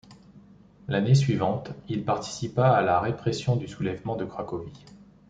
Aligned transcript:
L'année 0.87 1.13
suivante, 1.13 1.69
il 1.87 2.03
participa 2.03 2.67
à 2.71 2.81
la 2.81 2.99
répression 2.99 3.55
du 3.55 3.67
soulèvement 3.67 4.15
de 4.15 4.25
Cracovie. 4.25 4.83